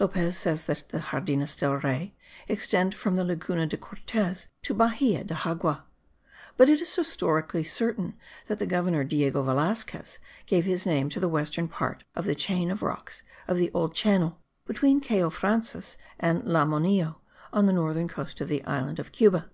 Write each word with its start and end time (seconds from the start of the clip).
Lopez 0.00 0.36
says 0.36 0.64
that 0.64 0.88
the 0.88 0.98
Jardines 1.12 1.54
del 1.54 1.76
Rey 1.76 2.12
extend 2.48 2.96
from 2.96 3.14
the 3.14 3.22
Laguna 3.24 3.64
de 3.64 3.76
Cortez 3.76 4.48
to 4.64 4.74
Bahia 4.74 5.22
de 5.22 5.34
Xagua; 5.34 5.82
but 6.56 6.68
it 6.68 6.80
is 6.80 6.96
historically 6.96 7.62
certain 7.62 8.14
that 8.48 8.58
the 8.58 8.66
governor 8.66 9.04
Diego 9.04 9.40
Velasquez 9.40 10.18
gave 10.46 10.64
his 10.64 10.84
name 10.84 11.08
to 11.10 11.20
the 11.20 11.28
western 11.28 11.68
part 11.68 12.02
of 12.16 12.24
the 12.24 12.34
chain 12.34 12.72
of 12.72 12.82
rocks 12.82 13.22
of 13.46 13.56
the 13.56 13.70
Old 13.72 13.94
Channel, 13.94 14.40
between 14.66 15.00
Cayo 15.00 15.30
Frances 15.30 15.96
and 16.18 16.42
Le 16.42 16.66
Monillo, 16.66 17.20
on 17.52 17.66
the 17.66 17.72
northern 17.72 18.08
coast 18.08 18.40
of 18.40 18.48
the 18.48 18.64
island 18.64 18.98
of 18.98 19.12
Cuba. 19.12 19.48